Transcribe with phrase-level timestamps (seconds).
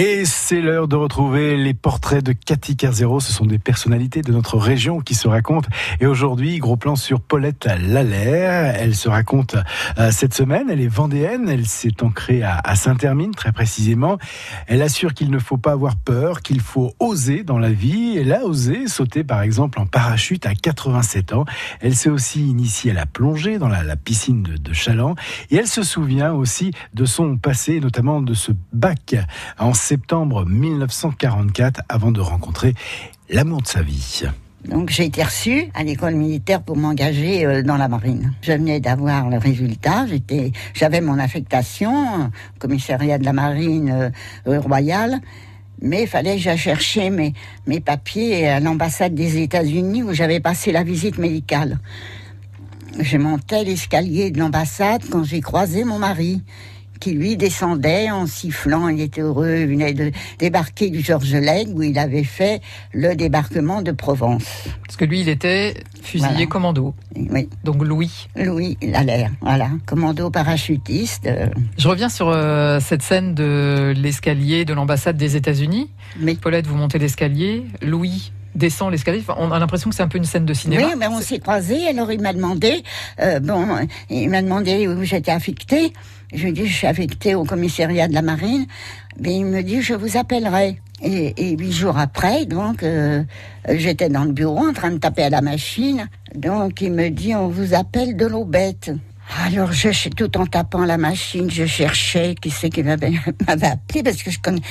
[0.00, 3.20] Et c'est l'heure de retrouver les portraits de Cathy Kerzero.
[3.20, 5.68] Ce sont des personnalités de notre région qui se racontent.
[6.00, 8.74] Et aujourd'hui, gros plan sur Paulette Lallaire.
[8.78, 9.56] Elle se raconte
[9.98, 10.70] euh, cette semaine.
[10.70, 11.50] Elle est vendéenne.
[11.50, 14.16] Elle s'est ancrée à, Saint-Hermine, très précisément.
[14.68, 18.16] Elle assure qu'il ne faut pas avoir peur, qu'il faut oser dans la vie.
[18.16, 21.44] Elle a osé sauter, par exemple, en parachute à 87 ans.
[21.82, 25.14] Elle s'est aussi initiée à la plongée dans la, piscine de, de Chaland.
[25.50, 29.14] Et elle se souvient aussi de son passé, notamment de ce bac
[29.58, 32.74] en septembre 1944 avant de rencontrer
[33.30, 34.24] l'amour de sa vie.
[34.64, 38.32] Donc j'ai été reçue à l'école militaire pour m'engager euh, dans la marine.
[38.42, 44.12] Je venais d'avoir le résultat, j'étais, j'avais mon affectation, commissariat de la marine
[44.46, 45.20] euh, royale,
[45.80, 47.34] mais il fallait que j'aille chercher mes,
[47.66, 51.78] mes papiers à l'ambassade des États-Unis où j'avais passé la visite médicale.
[52.98, 56.42] Je montais l'escalier de l'ambassade quand j'ai croisé mon mari
[57.00, 58.88] qui lui descendait en sifflant.
[58.88, 59.56] Il était heureux.
[59.60, 62.60] Il venait de débarquer du Georges Lake où il avait fait
[62.92, 64.44] le débarquement de Provence.
[64.84, 66.94] Parce que lui, il était fusilier commando.
[67.16, 67.48] Oui.
[67.64, 68.28] Donc Louis.
[68.36, 69.70] Louis l'air, voilà.
[69.86, 71.26] Commando parachutiste.
[71.26, 71.48] Euh.
[71.78, 75.90] Je reviens sur euh, cette scène de l'escalier de l'ambassade des États-Unis.
[76.40, 77.64] Paulette, vous montez l'escalier.
[77.82, 79.22] Louis descend l'escalier.
[79.36, 80.86] on a l'impression que c'est un peu une scène de cinéma.
[80.86, 81.88] Oui, mais on s'est croisés.
[81.88, 82.82] Alors il m'a demandé,
[83.20, 83.66] euh, bon,
[84.10, 85.92] il m'a demandé où j'étais affectée.
[86.32, 88.66] Je lui ai dit, je suis affectée au commissariat de la marine.
[89.20, 90.78] Mais il me dit, je vous appellerai.
[91.00, 93.22] Et, huit jours après, donc, euh,
[93.68, 96.08] j'étais dans le bureau en train de taper à la machine.
[96.34, 98.90] Donc, il me dit, on vous appelle de l'eau bête.
[99.36, 103.12] Alors, je, tout en tapant la machine, je cherchais qui c'est qui m'avait
[103.46, 104.62] appelé parce que je connais.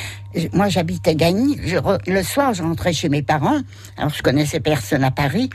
[0.53, 1.59] Moi, j'habitais Gagny.
[2.07, 3.59] le soir, je rentrais chez mes parents.
[3.97, 5.49] Alors, je connaissais personne à Paris.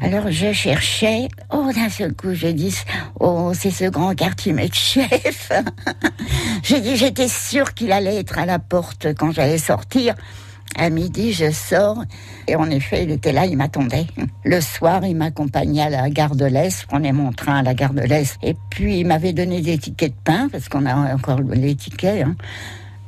[0.00, 2.76] Alors je cherchais, oh d'un seul coup je dis,
[3.20, 5.52] oh c'est ce grand quartier chef.
[6.64, 10.14] j'ai dit j'étais sûre qu'il allait être à la porte quand j'allais sortir.
[10.76, 12.02] À midi, je sors
[12.48, 14.06] et en effet, il était là, il m'attendait.
[14.44, 17.74] Le soir, il m'accompagnait à la gare de l'Est, je prenais mon train à la
[17.74, 18.36] gare de l'Est.
[18.42, 22.24] Et puis, il m'avait donné des tickets de pain, parce qu'on a encore les tickets.
[22.24, 22.34] Hein.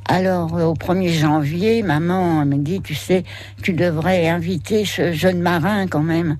[0.07, 3.25] Alors, au 1er janvier, maman me dit, tu sais,
[3.61, 6.37] tu devrais inviter ce jeune marin quand même.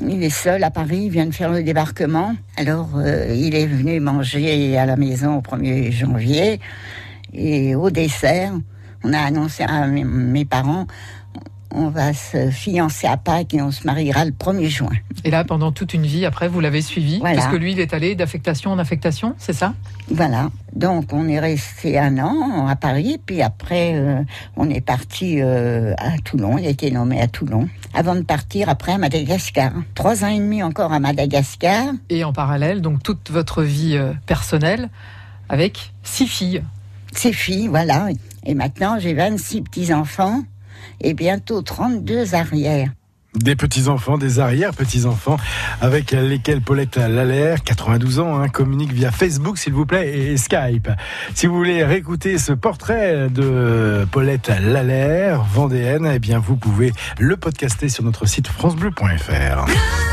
[0.00, 2.34] Il est seul à Paris, il vient de faire le débarquement.
[2.56, 6.60] Alors, euh, il est venu manger à la maison au 1er janvier.
[7.32, 8.52] Et au dessert,
[9.04, 10.86] on a annoncé à mes, parents,
[11.74, 14.90] on va se fiancer à Pâques et on se mariera le 1er juin.
[15.24, 17.94] Et là, pendant toute une vie, après, vous l'avez suivi Parce que lui, il est
[17.94, 19.74] allé d'affectation en affectation, c'est ça?
[20.10, 20.50] Voilà.
[20.74, 24.22] Donc, on est resté un an à Paris, puis après, euh,
[24.56, 26.58] on est parti euh, à Toulon.
[26.58, 27.68] Il a été nommé à Toulon.
[27.94, 29.72] Avant de partir, après, à Madagascar.
[29.94, 31.92] Trois ans et demi encore à Madagascar.
[32.10, 34.90] Et en parallèle, donc, toute votre vie euh, personnelle
[35.48, 36.62] avec six filles.
[37.14, 38.08] Six filles, voilà.
[38.44, 40.42] Et maintenant, j'ai 26 petits-enfants
[41.00, 42.90] et bientôt 32 arrières.
[43.34, 45.38] Des petits-enfants, des arrière-petits-enfants,
[45.80, 50.90] avec lesquels Paulette Lallaire, 92 ans, hein, communique via Facebook, s'il vous plaît, et Skype.
[51.34, 57.38] Si vous voulez réécouter ce portrait de Paulette Lallaire, vendéenne, eh bien, vous pouvez le
[57.38, 60.11] podcaster sur notre site francebleu.fr.